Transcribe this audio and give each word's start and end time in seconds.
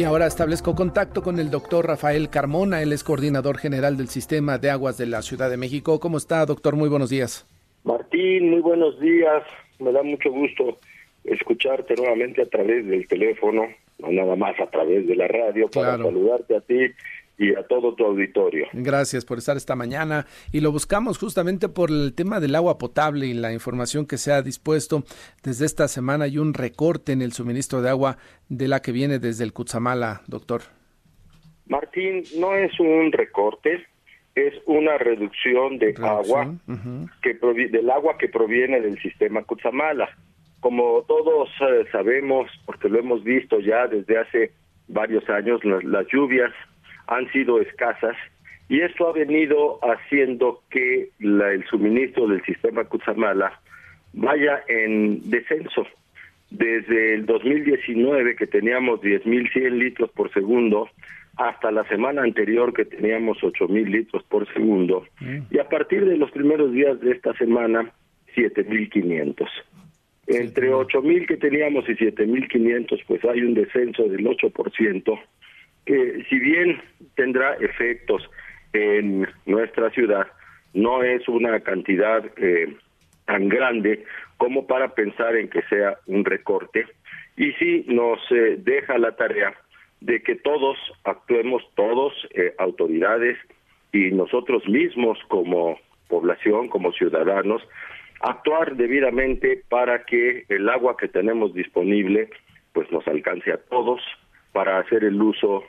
Y 0.00 0.04
ahora 0.04 0.26
establezco 0.26 0.74
contacto 0.74 1.20
con 1.20 1.38
el 1.38 1.50
doctor 1.50 1.86
Rafael 1.86 2.30
Carmona, 2.30 2.80
él 2.80 2.90
es 2.94 3.04
coordinador 3.04 3.58
general 3.58 3.98
del 3.98 4.08
Sistema 4.08 4.56
de 4.56 4.70
Aguas 4.70 4.96
de 4.96 5.04
la 5.04 5.20
Ciudad 5.20 5.50
de 5.50 5.58
México. 5.58 6.00
¿Cómo 6.00 6.16
está, 6.16 6.46
doctor? 6.46 6.74
Muy 6.74 6.88
buenos 6.88 7.10
días. 7.10 7.46
Martín, 7.84 8.48
muy 8.48 8.60
buenos 8.60 8.98
días. 8.98 9.42
Me 9.78 9.92
da 9.92 10.02
mucho 10.02 10.30
gusto 10.30 10.78
escucharte 11.24 11.96
nuevamente 11.96 12.40
a 12.40 12.46
través 12.46 12.86
del 12.86 13.06
teléfono, 13.08 13.68
no 13.98 14.10
nada 14.10 14.36
más 14.36 14.58
a 14.58 14.70
través 14.70 15.06
de 15.06 15.16
la 15.16 15.28
radio, 15.28 15.68
para 15.68 15.98
saludarte 15.98 16.56
a 16.56 16.62
ti 16.62 16.78
y 17.40 17.54
a 17.54 17.62
todo 17.62 17.94
tu 17.94 18.04
auditorio. 18.04 18.66
Gracias 18.74 19.24
por 19.24 19.38
estar 19.38 19.56
esta 19.56 19.74
mañana 19.74 20.26
y 20.52 20.60
lo 20.60 20.70
buscamos 20.72 21.18
justamente 21.18 21.70
por 21.70 21.90
el 21.90 22.12
tema 22.14 22.38
del 22.38 22.54
agua 22.54 22.76
potable 22.76 23.26
y 23.26 23.32
la 23.32 23.50
información 23.50 24.06
que 24.06 24.18
se 24.18 24.30
ha 24.30 24.42
dispuesto 24.42 25.04
desde 25.42 25.64
esta 25.64 25.88
semana 25.88 26.26
y 26.26 26.36
un 26.36 26.52
recorte 26.52 27.12
en 27.12 27.22
el 27.22 27.32
suministro 27.32 27.80
de 27.80 27.88
agua 27.88 28.18
de 28.50 28.68
la 28.68 28.82
que 28.82 28.92
viene 28.92 29.18
desde 29.18 29.44
el 29.44 29.54
Cutzamala, 29.54 30.20
doctor. 30.26 30.60
Martín, 31.66 32.24
no 32.38 32.54
es 32.54 32.78
un 32.78 33.10
recorte, 33.10 33.86
es 34.34 34.52
una 34.66 34.98
reducción 34.98 35.78
de 35.78 35.94
agua 36.02 36.54
que 37.22 37.38
del 37.68 37.90
agua 37.90 38.18
que 38.18 38.28
proviene 38.28 38.82
del 38.82 39.00
sistema 39.00 39.44
Cutzamala. 39.44 40.10
Como 40.60 41.04
todos 41.08 41.48
eh, 41.62 41.86
sabemos, 41.90 42.50
porque 42.66 42.90
lo 42.90 42.98
hemos 42.98 43.24
visto 43.24 43.60
ya 43.60 43.86
desde 43.86 44.18
hace 44.18 44.52
varios 44.88 45.26
años, 45.30 45.64
las 45.64 46.06
lluvias 46.12 46.52
han 47.10 47.30
sido 47.32 47.60
escasas 47.60 48.16
y 48.68 48.80
esto 48.80 49.08
ha 49.08 49.12
venido 49.12 49.80
haciendo 49.82 50.62
que 50.70 51.10
el 51.18 51.64
suministro 51.68 52.28
del 52.28 52.42
sistema 52.44 52.84
Cutzamala 52.84 53.60
vaya 54.12 54.62
en 54.68 55.28
descenso. 55.28 55.86
Desde 56.50 57.14
el 57.14 57.26
2019 57.26 58.36
que 58.36 58.46
teníamos 58.46 59.00
10.100 59.00 59.70
litros 59.70 60.10
por 60.12 60.32
segundo 60.32 60.88
hasta 61.36 61.70
la 61.72 61.84
semana 61.88 62.22
anterior 62.22 62.72
que 62.72 62.84
teníamos 62.84 63.38
8.000 63.38 63.84
litros 63.88 64.22
por 64.24 64.52
segundo 64.52 65.04
mm. 65.20 65.38
y 65.50 65.58
a 65.58 65.68
partir 65.68 66.04
de 66.04 66.16
los 66.16 66.30
primeros 66.30 66.72
días 66.72 67.00
de 67.00 67.12
esta 67.12 67.32
semana 67.34 67.92
7.500. 68.36 69.48
Entre 70.26 70.70
8.000 70.70 71.26
que 71.26 71.36
teníamos 71.36 71.88
y 71.88 71.92
7.500 71.92 73.04
pues 73.06 73.24
hay 73.24 73.42
un 73.42 73.54
descenso 73.54 74.04
del 74.04 74.24
8% 74.26 75.20
que 75.86 76.24
si 76.28 76.38
bien 76.38 76.80
tendrá 77.14 77.54
efectos 77.54 78.28
en 78.72 79.26
nuestra 79.46 79.90
ciudad, 79.90 80.26
no 80.74 81.02
es 81.02 81.26
una 81.28 81.60
cantidad 81.60 82.24
eh, 82.36 82.76
tan 83.26 83.48
grande 83.48 84.04
como 84.36 84.66
para 84.66 84.94
pensar 84.94 85.36
en 85.36 85.48
que 85.48 85.62
sea 85.62 85.98
un 86.06 86.24
recorte. 86.24 86.86
Y 87.36 87.52
sí 87.52 87.84
nos 87.88 88.18
eh, 88.30 88.56
deja 88.58 88.98
la 88.98 89.16
tarea 89.16 89.54
de 90.00 90.22
que 90.22 90.36
todos 90.36 90.78
actuemos, 91.04 91.62
todos, 91.74 92.12
eh, 92.34 92.54
autoridades 92.58 93.36
y 93.92 94.10
nosotros 94.12 94.66
mismos 94.68 95.18
como 95.28 95.78
población, 96.08 96.68
como 96.68 96.92
ciudadanos, 96.92 97.62
actuar 98.20 98.76
debidamente 98.76 99.62
para 99.68 100.04
que 100.04 100.44
el 100.48 100.68
agua 100.68 100.96
que 100.96 101.08
tenemos 101.08 101.54
disponible 101.54 102.30
pues 102.72 102.90
nos 102.92 103.06
alcance 103.08 103.52
a 103.52 103.58
todos 103.58 104.00
para 104.52 104.78
hacer 104.78 105.04
el 105.04 105.20
uso 105.20 105.62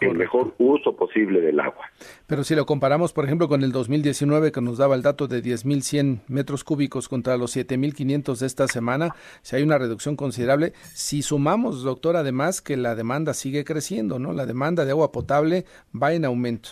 el 0.00 0.14
mejor 0.16 0.54
uso 0.58 0.96
posible 0.96 1.40
del 1.40 1.60
agua. 1.60 1.86
Pero 2.26 2.44
si 2.44 2.54
lo 2.54 2.66
comparamos, 2.66 3.12
por 3.12 3.24
ejemplo, 3.24 3.48
con 3.48 3.62
el 3.62 3.72
2019 3.72 4.52
que 4.52 4.60
nos 4.60 4.78
daba 4.78 4.94
el 4.94 5.02
dato 5.02 5.26
de 5.26 5.42
10.100 5.42 6.20
metros 6.28 6.64
cúbicos 6.64 7.08
contra 7.08 7.36
los 7.36 7.56
7.500 7.56 8.38
de 8.38 8.46
esta 8.46 8.68
semana, 8.68 9.10
si 9.42 9.56
hay 9.56 9.62
una 9.62 9.78
reducción 9.78 10.16
considerable. 10.16 10.72
Si 10.94 11.22
sumamos, 11.22 11.82
doctor, 11.82 12.16
además 12.16 12.62
que 12.62 12.76
la 12.76 12.94
demanda 12.94 13.34
sigue 13.34 13.64
creciendo, 13.64 14.18
¿no? 14.18 14.32
La 14.32 14.46
demanda 14.46 14.84
de 14.84 14.92
agua 14.92 15.12
potable 15.12 15.64
va 16.00 16.12
en 16.12 16.24
aumento. 16.24 16.70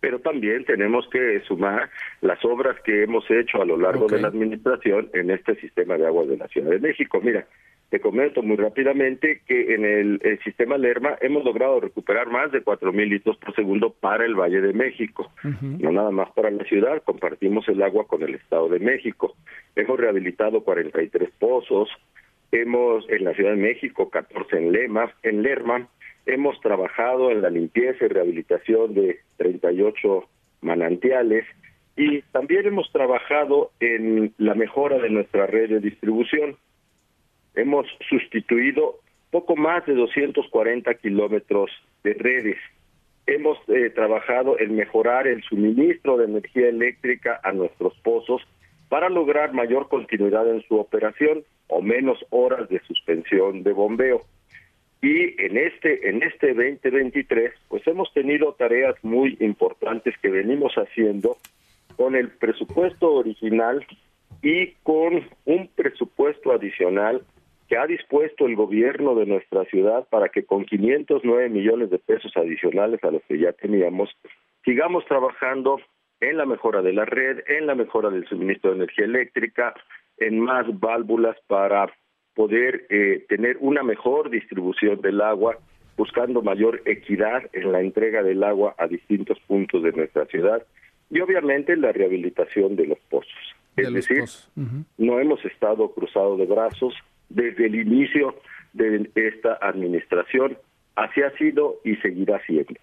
Pero 0.00 0.18
también 0.20 0.64
tenemos 0.66 1.08
que 1.10 1.40
sumar 1.46 1.88
las 2.20 2.44
obras 2.44 2.76
que 2.84 3.04
hemos 3.04 3.24
hecho 3.30 3.62
a 3.62 3.64
lo 3.64 3.78
largo 3.78 4.06
de 4.06 4.20
la 4.20 4.28
administración 4.28 5.08
en 5.14 5.30
este 5.30 5.54
sistema 5.56 5.96
de 5.96 6.06
agua 6.06 6.26
de 6.26 6.36
la 6.36 6.46
Ciudad 6.48 6.70
de 6.70 6.78
México. 6.78 7.20
Mira, 7.22 7.46
te 7.94 8.00
comento 8.00 8.42
muy 8.42 8.56
rápidamente 8.56 9.42
que 9.46 9.72
en 9.72 9.84
el, 9.84 10.40
sistema 10.42 10.76
Lerma 10.76 11.16
hemos 11.20 11.44
logrado 11.44 11.78
recuperar 11.78 12.26
más 12.26 12.50
de 12.50 12.60
cuatro 12.60 12.92
mil 12.92 13.08
litros 13.08 13.36
por 13.36 13.54
segundo 13.54 13.90
para 13.90 14.26
el 14.26 14.34
Valle 14.34 14.60
de 14.60 14.72
México, 14.72 15.30
no 15.44 15.92
nada 15.92 16.10
más 16.10 16.28
para 16.32 16.50
la 16.50 16.64
ciudad, 16.64 17.04
compartimos 17.04 17.68
el 17.68 17.80
agua 17.80 18.08
con 18.08 18.24
el 18.24 18.34
Estado 18.34 18.68
de 18.68 18.80
México. 18.80 19.36
Hemos 19.76 20.00
rehabilitado 20.00 20.64
43 20.64 21.30
pozos, 21.38 21.88
hemos 22.50 23.08
en 23.10 23.22
la 23.22 23.32
Ciudad 23.32 23.50
de 23.50 23.62
México 23.62 24.10
14 24.10 24.56
en 24.56 24.72
Lema, 24.72 25.14
en 25.22 25.42
Lerma, 25.44 25.86
hemos 26.26 26.60
trabajado 26.62 27.30
en 27.30 27.42
la 27.42 27.50
limpieza 27.50 28.06
y 28.06 28.08
rehabilitación 28.08 28.94
de 28.94 29.20
38 29.36 30.24
manantiales 30.62 31.44
y 31.96 32.22
también 32.32 32.66
hemos 32.66 32.90
trabajado 32.90 33.70
en 33.78 34.34
la 34.38 34.56
mejora 34.56 34.98
de 34.98 35.10
nuestra 35.10 35.46
red 35.46 35.70
de 35.70 35.78
distribución 35.78 36.56
hemos 37.54 37.86
sustituido 38.08 39.00
poco 39.30 39.56
más 39.56 39.84
de 39.86 39.94
240 39.94 40.94
kilómetros 40.94 41.70
de 42.02 42.14
redes. 42.14 42.56
Hemos 43.26 43.58
eh, 43.68 43.90
trabajado 43.90 44.58
en 44.60 44.76
mejorar 44.76 45.26
el 45.26 45.42
suministro 45.42 46.16
de 46.16 46.26
energía 46.26 46.68
eléctrica 46.68 47.40
a 47.42 47.52
nuestros 47.52 47.94
pozos 48.00 48.42
para 48.88 49.08
lograr 49.08 49.52
mayor 49.52 49.88
continuidad 49.88 50.48
en 50.48 50.62
su 50.68 50.76
operación 50.76 51.42
o 51.68 51.80
menos 51.80 52.18
horas 52.30 52.68
de 52.68 52.80
suspensión 52.86 53.62
de 53.62 53.72
bombeo. 53.72 54.20
Y 55.02 55.40
en 55.42 55.56
este 55.56 56.08
en 56.08 56.22
este 56.22 56.54
2023, 56.54 57.52
pues 57.68 57.86
hemos 57.86 58.12
tenido 58.12 58.52
tareas 58.52 58.94
muy 59.02 59.36
importantes 59.40 60.14
que 60.22 60.28
venimos 60.28 60.74
haciendo 60.74 61.36
con 61.96 62.14
el 62.14 62.28
presupuesto 62.30 63.12
original 63.12 63.84
y 64.42 64.72
con 64.82 65.28
un 65.44 65.68
presupuesto 65.74 66.52
adicional 66.52 67.22
que 67.68 67.76
ha 67.76 67.86
dispuesto 67.86 68.46
el 68.46 68.56
gobierno 68.56 69.14
de 69.14 69.26
nuestra 69.26 69.64
ciudad 69.66 70.06
para 70.08 70.28
que 70.28 70.44
con 70.44 70.64
509 70.64 71.48
millones 71.48 71.90
de 71.90 71.98
pesos 71.98 72.32
adicionales 72.36 73.02
a 73.04 73.10
los 73.10 73.22
que 73.22 73.38
ya 73.38 73.52
teníamos, 73.52 74.10
sigamos 74.64 75.04
trabajando 75.06 75.80
en 76.20 76.36
la 76.36 76.46
mejora 76.46 76.82
de 76.82 76.92
la 76.92 77.04
red, 77.04 77.42
en 77.48 77.66
la 77.66 77.74
mejora 77.74 78.10
del 78.10 78.26
suministro 78.26 78.70
de 78.70 78.76
energía 78.76 79.04
eléctrica, 79.04 79.74
en 80.18 80.40
más 80.40 80.66
válvulas 80.78 81.36
para 81.46 81.92
poder 82.34 82.86
eh, 82.90 83.24
tener 83.28 83.56
una 83.60 83.82
mejor 83.82 84.30
distribución 84.30 85.00
del 85.00 85.20
agua, 85.20 85.58
buscando 85.96 86.42
mayor 86.42 86.82
equidad 86.84 87.42
en 87.52 87.72
la 87.72 87.80
entrega 87.80 88.22
del 88.22 88.42
agua 88.42 88.74
a 88.78 88.86
distintos 88.86 89.38
puntos 89.46 89.82
de 89.82 89.92
nuestra 89.92 90.26
ciudad 90.26 90.64
y 91.10 91.20
obviamente 91.20 91.76
la 91.76 91.92
rehabilitación 91.92 92.74
de 92.74 92.86
los 92.88 92.98
pozos. 93.08 93.32
es 93.76 93.92
decir, 93.92 94.24
no 94.98 95.20
hemos 95.20 95.44
estado 95.44 95.92
cruzados 95.92 96.38
de 96.38 96.46
brazos, 96.46 96.94
desde 97.28 97.66
el 97.66 97.74
inicio 97.74 98.36
de 98.72 99.10
esta 99.14 99.58
administración. 99.60 100.58
Así 100.96 101.22
ha 101.22 101.36
sido 101.36 101.80
y 101.84 101.96
seguirá 101.96 102.40
siendo. 102.46 102.74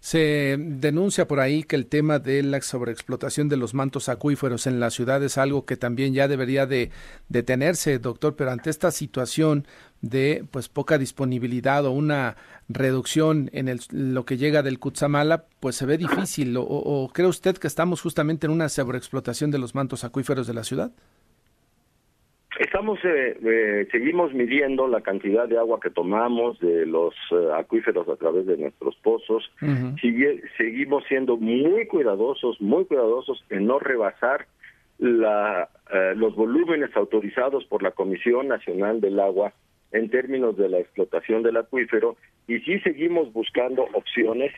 Se 0.00 0.56
denuncia 0.58 1.26
por 1.26 1.40
ahí 1.40 1.62
que 1.62 1.76
el 1.76 1.86
tema 1.86 2.18
de 2.18 2.42
la 2.42 2.60
sobreexplotación 2.60 3.48
de 3.48 3.56
los 3.56 3.74
mantos 3.74 4.08
acuíferos 4.08 4.66
en 4.66 4.80
la 4.80 4.90
ciudad 4.90 5.22
es 5.22 5.38
algo 5.38 5.64
que 5.64 5.76
también 5.76 6.14
ya 6.14 6.28
debería 6.28 6.66
de 6.66 6.90
detenerse, 7.28 7.98
doctor, 7.98 8.36
pero 8.36 8.50
ante 8.50 8.70
esta 8.70 8.90
situación 8.90 9.66
de 10.00 10.44
pues 10.50 10.68
poca 10.68 10.98
disponibilidad 10.98 11.86
o 11.86 11.92
una 11.92 12.36
reducción 12.68 13.50
en 13.52 13.68
el, 13.68 13.80
lo 13.90 14.24
que 14.24 14.36
llega 14.36 14.62
del 14.62 14.78
Cutzamala, 14.78 15.46
pues 15.60 15.76
se 15.76 15.86
ve 15.86 15.98
difícil. 15.98 16.54
o 16.58 17.10
cree 17.12 17.28
usted 17.28 17.56
que 17.56 17.66
estamos 17.66 18.00
justamente 18.00 18.46
en 18.46 18.52
una 18.52 18.68
sobreexplotación 18.68 19.50
de 19.50 19.58
los 19.58 19.74
mantos 19.74 20.04
acuíferos 20.04 20.46
de 20.46 20.54
la 20.54 20.64
ciudad? 20.64 20.92
Estamos, 22.62 23.00
eh, 23.04 23.36
eh, 23.44 23.88
seguimos 23.90 24.32
midiendo 24.34 24.86
la 24.86 25.00
cantidad 25.00 25.48
de 25.48 25.58
agua 25.58 25.80
que 25.80 25.90
tomamos 25.90 26.60
de 26.60 26.86
los 26.86 27.12
eh, 27.32 27.48
acuíferos 27.56 28.08
a 28.08 28.14
través 28.14 28.46
de 28.46 28.56
nuestros 28.56 28.94
pozos. 29.02 29.50
seguimos 30.56 31.02
siendo 31.08 31.36
muy 31.36 31.88
cuidadosos, 31.88 32.60
muy 32.60 32.84
cuidadosos 32.84 33.44
en 33.50 33.66
no 33.66 33.80
rebasar 33.80 34.46
la, 34.98 35.70
los 36.14 36.36
volúmenes 36.36 36.96
autorizados 36.96 37.64
por 37.64 37.82
la 37.82 37.90
Comisión 37.90 38.46
Nacional 38.46 39.00
del 39.00 39.18
Agua 39.18 39.52
en 39.90 40.08
términos 40.08 40.56
de 40.56 40.68
la 40.68 40.78
explotación 40.78 41.42
del 41.42 41.56
acuífero 41.56 42.16
y 42.46 42.60
sí 42.60 42.78
seguimos 42.78 43.32
buscando 43.32 43.88
opciones 43.92 44.52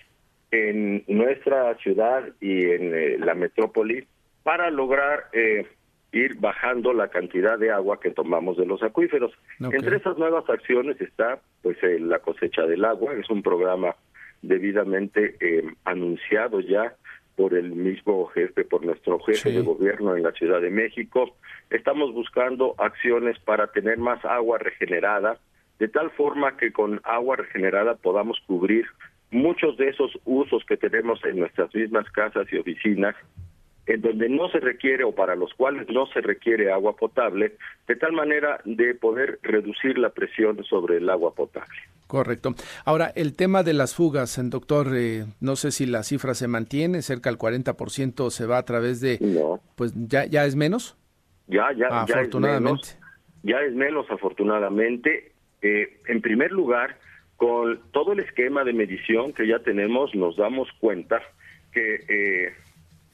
en 0.50 1.04
nuestra 1.08 1.74
ciudad 1.78 2.22
y 2.42 2.66
en 2.66 3.24
la 3.24 3.34
metrópoli 3.34 4.06
para 4.42 4.70
lograr 4.70 5.24
eh, 5.32 5.66
ir 6.14 6.36
bajando 6.38 6.92
la 6.92 7.08
cantidad 7.08 7.58
de 7.58 7.70
agua 7.70 8.00
que 8.00 8.10
tomamos 8.10 8.56
de 8.56 8.66
los 8.66 8.82
acuíferos. 8.82 9.32
Entre 9.60 9.96
esas 9.96 10.16
nuevas 10.16 10.48
acciones 10.48 11.00
está 11.00 11.40
pues 11.62 11.76
eh, 11.82 11.98
la 11.98 12.20
cosecha 12.20 12.62
del 12.66 12.84
agua, 12.84 13.14
es 13.14 13.28
un 13.30 13.42
programa 13.42 13.96
debidamente 14.42 15.36
eh, 15.40 15.64
anunciado 15.84 16.60
ya 16.60 16.94
por 17.36 17.54
el 17.54 17.72
mismo 17.72 18.26
jefe, 18.26 18.64
por 18.64 18.84
nuestro 18.84 19.18
jefe 19.20 19.50
de 19.50 19.62
gobierno 19.62 20.16
en 20.16 20.22
la 20.22 20.32
Ciudad 20.32 20.60
de 20.60 20.70
México. 20.70 21.34
Estamos 21.70 22.12
buscando 22.12 22.74
acciones 22.78 23.38
para 23.40 23.66
tener 23.68 23.98
más 23.98 24.24
agua 24.24 24.58
regenerada, 24.58 25.38
de 25.80 25.88
tal 25.88 26.10
forma 26.12 26.56
que 26.56 26.72
con 26.72 27.00
agua 27.02 27.36
regenerada 27.36 27.96
podamos 27.96 28.38
cubrir 28.46 28.86
muchos 29.32 29.76
de 29.76 29.88
esos 29.88 30.16
usos 30.24 30.64
que 30.64 30.76
tenemos 30.76 31.24
en 31.24 31.40
nuestras 31.40 31.74
mismas 31.74 32.08
casas 32.10 32.46
y 32.52 32.56
oficinas 32.56 33.16
en 33.86 34.00
donde 34.00 34.28
no 34.28 34.48
se 34.48 34.60
requiere 34.60 35.04
o 35.04 35.12
para 35.12 35.36
los 35.36 35.52
cuales 35.54 35.88
no 35.90 36.06
se 36.06 36.20
requiere 36.20 36.72
agua 36.72 36.96
potable, 36.96 37.56
de 37.86 37.96
tal 37.96 38.12
manera 38.12 38.60
de 38.64 38.94
poder 38.94 39.38
reducir 39.42 39.98
la 39.98 40.10
presión 40.10 40.62
sobre 40.64 40.96
el 40.96 41.10
agua 41.10 41.34
potable. 41.34 41.74
Correcto. 42.06 42.54
Ahora, 42.84 43.12
el 43.14 43.34
tema 43.34 43.62
de 43.62 43.74
las 43.74 43.94
fugas, 43.94 44.38
doctor, 44.50 44.88
eh, 44.94 45.24
no 45.40 45.56
sé 45.56 45.70
si 45.70 45.86
la 45.86 46.02
cifra 46.02 46.34
se 46.34 46.48
mantiene, 46.48 47.02
cerca 47.02 47.30
del 47.30 47.38
40% 47.38 48.30
se 48.30 48.46
va 48.46 48.58
a 48.58 48.64
través 48.64 49.00
de... 49.00 49.18
No. 49.20 49.60
Pues 49.74 49.92
ya, 49.94 50.24
ya 50.26 50.44
es 50.44 50.54
menos. 50.56 50.96
Ya, 51.46 51.72
ya, 51.76 51.88
afortunadamente. 51.88 52.88
Ya 53.42 53.60
es 53.60 53.74
menos, 53.74 54.10
afortunadamente. 54.10 55.32
Eh, 55.60 56.00
en 56.06 56.20
primer 56.22 56.52
lugar, 56.52 56.96
con 57.36 57.80
todo 57.90 58.12
el 58.12 58.20
esquema 58.20 58.64
de 58.64 58.72
medición 58.72 59.32
que 59.32 59.46
ya 59.46 59.58
tenemos, 59.58 60.14
nos 60.14 60.36
damos 60.36 60.68
cuenta 60.80 61.20
que 61.72 61.96
eh, 62.08 62.52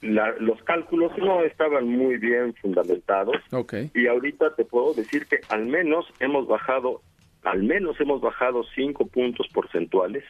los 0.01 0.61
cálculos 0.63 1.11
no 1.17 1.43
estaban 1.43 1.87
muy 1.87 2.17
bien 2.17 2.53
fundamentados. 2.55 3.37
Y 3.93 4.07
ahorita 4.07 4.55
te 4.55 4.65
puedo 4.65 4.93
decir 4.93 5.27
que 5.27 5.39
al 5.49 5.65
menos 5.67 6.11
hemos 6.19 6.47
bajado, 6.47 7.01
al 7.43 7.63
menos 7.63 7.99
hemos 8.01 8.19
bajado 8.19 8.63
cinco 8.75 9.05
puntos 9.07 9.47
porcentuales 9.53 10.23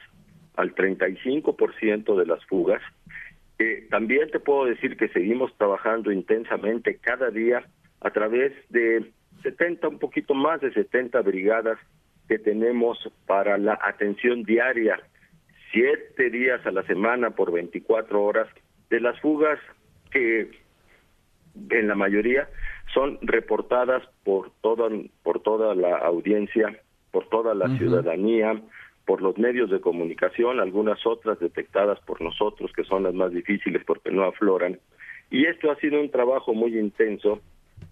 al 0.56 0.76
35% 0.76 2.16
de 2.18 2.26
las 2.26 2.44
fugas. 2.46 2.82
Eh, 3.60 3.88
también 3.90 4.30
te 4.30 4.40
puedo 4.40 4.66
decir 4.66 4.98
que 4.98 5.08
seguimos 5.10 5.56
trabajando 5.58 6.12
intensamente 6.12 6.98
cada 6.98 7.30
día 7.30 7.64
a 8.02 8.10
través 8.10 8.54
de 8.70 9.12
70, 9.44 9.88
un 9.88 10.00
poquito 10.00 10.34
más 10.34 10.60
de 10.62 10.74
70 10.74 11.22
brigadas 11.22 11.78
que 12.28 12.40
tenemos 12.40 12.98
para 13.26 13.58
la 13.58 13.80
atención 13.82 14.44
diaria, 14.44 15.00
siete 15.72 16.30
días 16.30 16.66
a 16.66 16.72
la 16.72 16.84
semana 16.84 17.32
por 17.32 17.52
24 17.52 18.22
horas 18.22 18.48
de 18.92 19.00
las 19.00 19.20
fugas 19.22 19.58
que 20.12 20.52
en 21.70 21.88
la 21.88 21.96
mayoría 21.96 22.48
son 22.94 23.18
reportadas 23.22 24.04
por 24.24 24.52
toda 24.62 24.90
por 25.24 25.42
toda 25.42 25.74
la 25.74 25.98
audiencia, 25.98 26.78
por 27.12 27.28
toda 27.30 27.56
la 27.56 27.76
ciudadanía, 27.78 28.62
por 29.06 29.22
los 29.22 29.38
medios 29.38 29.70
de 29.70 29.80
comunicación, 29.80 30.60
algunas 30.60 31.06
otras 31.06 31.40
detectadas 31.40 32.00
por 32.02 32.22
nosotros 32.22 32.72
que 32.74 32.84
son 32.84 33.04
las 33.04 33.14
más 33.14 33.32
difíciles 33.32 33.84
porque 33.86 34.12
no 34.12 34.26
afloran. 34.26 34.80
Y 35.30 35.46
esto 35.46 35.72
ha 35.72 35.78
sido 35.78 36.00
un 36.00 36.12
trabajo 36.12 36.54
muy 36.54 36.78
intenso 36.78 37.42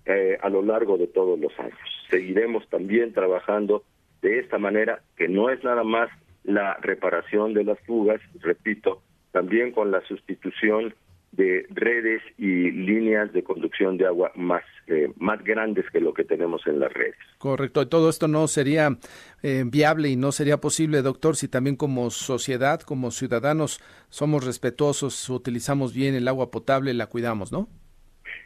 eh, 0.06 0.38
a 0.42 0.50
lo 0.50 0.62
largo 0.62 0.98
de 0.98 1.08
todos 1.08 1.40
los 1.40 1.58
años. 1.60 1.80
Seguiremos 2.10 2.68
también 2.68 3.14
trabajando 3.14 3.84
de 4.22 4.40
esta 4.40 4.58
manera, 4.58 5.02
que 5.16 5.30
no 5.30 5.50
es 5.50 5.64
nada 5.64 5.86
más 5.86 6.10
la 6.44 6.76
reparación 6.82 7.54
de 7.54 7.64
las 7.64 7.80
fugas, 7.82 8.20
repito, 8.42 9.02
también 9.32 9.72
con 9.72 9.92
la 9.92 10.02
sustitución 10.02 10.94
de 11.32 11.66
redes 11.70 12.22
y 12.38 12.72
líneas 12.72 13.32
de 13.34 13.44
conducción 13.44 13.98
de 13.98 14.08
agua 14.08 14.32
más, 14.36 14.64
eh, 14.88 15.12
más 15.18 15.44
grandes 15.44 15.86
que 15.92 16.00
lo 16.00 16.14
que 16.14 16.24
tenemos 16.24 16.66
en 16.66 16.80
las 16.80 16.92
redes. 16.92 17.16
Correcto. 17.38 17.88
Todo 17.88 18.10
esto 18.10 18.28
no 18.28 18.48
sería 18.48 18.98
eh, 19.44 19.64
viable 19.66 20.10
y 20.10 20.16
no 20.16 20.32
sería 20.32 20.58
posible, 20.58 21.02
doctor, 21.02 21.36
si 21.36 21.48
también 21.48 21.76
como 21.76 22.10
sociedad, 22.10 22.82
como 22.82 23.12
ciudadanos, 23.12 23.80
somos 24.10 24.46
respetuosos, 24.46 25.30
utilizamos 25.30 25.94
bien 25.94 26.16
el 26.16 26.28
agua 26.28 26.50
potable, 26.50 26.94
la 26.94 27.08
cuidamos, 27.08 27.52
¿no? 27.52 27.70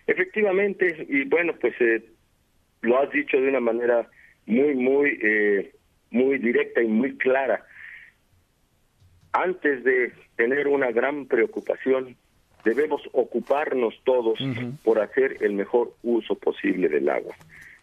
Efectivamente, 0.05 1.07
y 1.07 1.23
bueno, 1.23 1.53
pues 1.61 1.73
eh, 1.79 2.03
lo 2.81 2.99
has 2.99 3.09
dicho 3.11 3.37
de 3.37 3.47
una 3.47 3.61
manera 3.61 4.09
muy, 4.45 4.75
muy, 4.75 5.71
muy 6.11 6.37
directa 6.37 6.81
y 6.81 6.87
muy 6.87 7.17
clara. 7.17 7.65
Antes 9.33 9.83
de 9.83 10.13
tener 10.35 10.67
una 10.67 10.91
gran 10.91 11.25
preocupación 11.25 12.15
debemos 12.63 13.01
ocuparnos 13.11 13.93
todos 14.03 14.39
por 14.83 14.99
hacer 14.99 15.37
el 15.41 15.53
mejor 15.53 15.93
uso 16.03 16.35
posible 16.35 16.87
del 16.87 17.09
agua. 17.09 17.35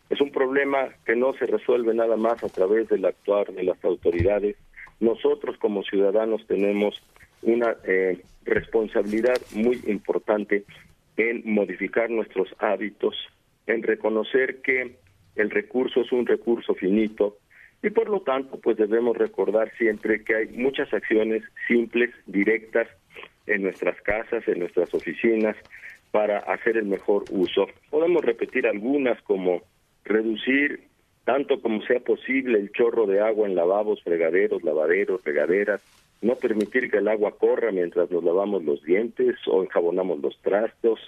Es 0.08 0.20
un 0.20 0.30
problema 0.30 0.88
que 1.04 1.16
no 1.16 1.32
se 1.34 1.46
resuelve 1.46 1.92
nada 1.92 2.16
más 2.16 2.42
a 2.42 2.48
través 2.48 2.88
del 2.88 3.04
actuar 3.04 3.52
de 3.52 3.64
las 3.64 3.84
autoridades. 3.84 4.56
Nosotros 5.00 5.56
como 5.58 5.82
ciudadanos 5.82 6.46
tenemos 6.46 7.02
una 7.42 7.76
eh, 7.84 8.22
responsabilidad 8.44 9.40
muy 9.52 9.80
importante 9.86 10.64
en 11.16 11.42
modificar 11.44 12.10
nuestros 12.10 12.48
hábitos, 12.58 13.16
en 13.66 13.82
reconocer 13.82 14.62
que 14.62 14.96
el 15.36 15.50
recurso 15.50 16.02
es 16.02 16.12
un 16.12 16.26
recurso 16.26 16.74
finito 16.74 17.36
y 17.82 17.90
por 17.90 18.08
lo 18.08 18.20
tanto 18.20 18.58
pues 18.60 18.76
debemos 18.76 19.16
recordar 19.16 19.72
siempre 19.76 20.22
que 20.22 20.34
hay 20.34 20.48
muchas 20.48 20.92
acciones 20.92 21.42
simples, 21.66 22.10
directas, 22.26 22.88
en 23.46 23.62
nuestras 23.62 24.00
casas, 24.02 24.46
en 24.46 24.60
nuestras 24.60 24.94
oficinas, 24.94 25.56
para 26.10 26.38
hacer 26.38 26.76
el 26.76 26.86
mejor 26.86 27.24
uso. 27.30 27.66
Podemos 27.90 28.24
repetir 28.24 28.66
algunas 28.66 29.20
como 29.22 29.62
reducir 30.04 30.88
tanto 31.24 31.60
como 31.60 31.82
sea 31.82 32.00
posible 32.00 32.58
el 32.58 32.72
chorro 32.72 33.06
de 33.06 33.20
agua 33.20 33.46
en 33.46 33.54
lavabos, 33.54 34.02
fregaderos, 34.02 34.62
lavaderos, 34.64 35.22
regaderas, 35.24 35.80
no 36.22 36.34
permitir 36.34 36.90
que 36.90 36.98
el 36.98 37.08
agua 37.08 37.36
corra 37.38 37.70
mientras 37.70 38.10
nos 38.10 38.24
lavamos 38.24 38.64
los 38.64 38.82
dientes 38.82 39.36
o 39.46 39.62
enjabonamos 39.62 40.20
los 40.20 40.40
trastos, 40.42 40.98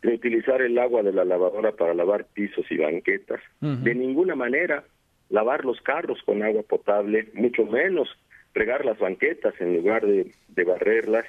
reutilizar 0.00 0.62
el 0.62 0.78
agua 0.78 1.02
de 1.02 1.12
la 1.12 1.24
lavadora 1.24 1.72
para 1.72 1.94
lavar 1.94 2.24
pisos 2.32 2.64
y 2.70 2.76
banquetas, 2.76 3.40
de 3.60 3.94
ninguna 3.94 4.34
manera 4.34 4.84
lavar 5.32 5.64
los 5.64 5.80
carros 5.80 6.20
con 6.24 6.42
agua 6.42 6.62
potable, 6.62 7.28
mucho 7.34 7.64
menos 7.64 8.08
regar 8.54 8.84
las 8.84 8.98
banquetas 8.98 9.54
en 9.60 9.74
lugar 9.76 10.06
de, 10.06 10.30
de 10.48 10.64
barrerlas, 10.64 11.24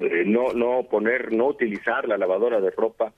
eh, 0.00 0.24
no 0.26 0.52
no 0.52 0.82
poner 0.90 1.32
no 1.32 1.46
utilizar 1.46 2.08
la 2.08 2.18
lavadora 2.18 2.60
de 2.60 2.70
ropa 2.70 3.12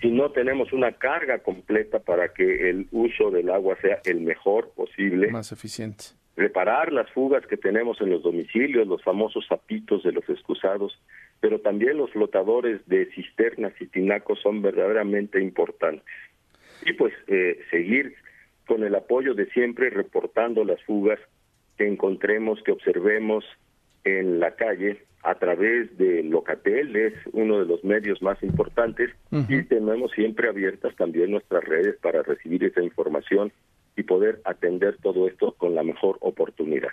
si 0.00 0.10
no 0.10 0.30
tenemos 0.30 0.72
una 0.72 0.92
carga 0.92 1.40
completa 1.40 1.98
para 1.98 2.32
que 2.32 2.70
el 2.70 2.86
uso 2.92 3.30
del 3.30 3.50
agua 3.50 3.76
sea 3.80 3.98
el 4.04 4.20
mejor 4.20 4.70
posible. 4.70 5.28
Más 5.30 5.50
eficiente. 5.50 6.04
Reparar 6.36 6.92
las 6.92 7.10
fugas 7.10 7.44
que 7.46 7.56
tenemos 7.56 8.00
en 8.00 8.10
los 8.10 8.22
domicilios 8.22 8.86
los 8.86 9.02
famosos 9.02 9.44
zapitos 9.48 10.04
de 10.04 10.12
los 10.12 10.28
excusados 10.28 10.96
pero 11.40 11.60
también 11.60 11.96
los 11.96 12.10
flotadores 12.10 12.80
de 12.86 13.06
cisternas 13.12 13.72
y 13.80 13.86
tinacos 13.86 14.40
son 14.40 14.60
verdaderamente 14.60 15.40
importantes. 15.40 16.04
Y 16.84 16.92
pues 16.94 17.12
eh, 17.28 17.60
seguir 17.70 18.14
con 18.68 18.84
el 18.84 18.94
apoyo 18.94 19.34
de 19.34 19.46
siempre 19.46 19.90
reportando 19.90 20.62
las 20.62 20.80
fugas 20.84 21.18
que 21.76 21.88
encontremos 21.88 22.62
que 22.62 22.72
observemos 22.72 23.44
en 24.04 24.38
la 24.38 24.54
calle 24.54 25.02
a 25.22 25.34
través 25.34 25.96
de 25.98 26.22
Locatel, 26.22 26.94
es 26.94 27.14
uno 27.32 27.58
de 27.58 27.66
los 27.66 27.82
medios 27.82 28.22
más 28.22 28.40
importantes, 28.42 29.10
y 29.48 29.62
tenemos 29.64 30.12
siempre 30.12 30.48
abiertas 30.48 30.94
también 30.96 31.32
nuestras 31.32 31.64
redes 31.64 31.96
para 32.00 32.22
recibir 32.22 32.62
esa 32.62 32.82
información 32.82 33.52
y 33.96 34.04
poder 34.04 34.40
atender 34.44 34.96
todo 35.02 35.26
esto 35.26 35.54
con 35.58 35.74
la 35.74 35.82
mejor 35.82 36.18
oportunidad. 36.20 36.90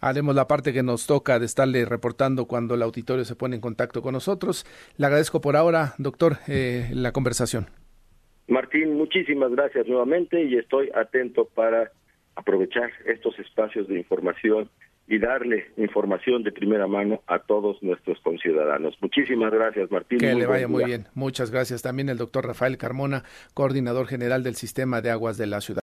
Haremos 0.00 0.34
la 0.34 0.48
parte 0.48 0.72
que 0.72 0.82
nos 0.82 1.06
toca 1.06 1.38
de 1.38 1.46
estarle 1.46 1.84
reportando 1.84 2.46
cuando 2.46 2.74
el 2.74 2.82
auditorio 2.82 3.24
se 3.24 3.36
pone 3.36 3.54
en 3.54 3.62
contacto 3.62 4.02
con 4.02 4.12
nosotros. 4.12 4.66
Le 4.96 5.06
agradezco 5.06 5.40
por 5.40 5.54
ahora, 5.54 5.94
doctor, 5.98 6.38
eh, 6.48 6.90
la 6.92 7.12
conversación. 7.12 7.66
Martín, 8.48 8.96
muchísimas 8.96 9.52
gracias 9.52 9.86
nuevamente 9.86 10.42
y 10.42 10.56
estoy 10.56 10.90
atento 10.94 11.44
para 11.54 11.92
aprovechar 12.34 12.90
estos 13.06 13.38
espacios 13.38 13.88
de 13.88 13.98
información 13.98 14.70
y 15.06 15.18
darle 15.18 15.70
información 15.78 16.42
de 16.42 16.52
primera 16.52 16.86
mano 16.86 17.22
a 17.26 17.38
todos 17.38 17.82
nuestros 17.82 18.20
conciudadanos. 18.20 18.94
Muchísimas 19.00 19.50
gracias, 19.50 19.90
Martín. 19.90 20.18
Que 20.18 20.34
le 20.34 20.46
vaya 20.46 20.68
muy 20.68 20.84
bien. 20.84 21.06
Muchas 21.14 21.50
gracias. 21.50 21.80
También 21.80 22.10
el 22.10 22.18
doctor 22.18 22.46
Rafael 22.46 22.76
Carmona, 22.76 23.24
coordinador 23.54 24.06
general 24.06 24.42
del 24.42 24.54
Sistema 24.54 25.00
de 25.00 25.10
Aguas 25.10 25.38
de 25.38 25.46
la 25.46 25.62
Ciudad. 25.62 25.76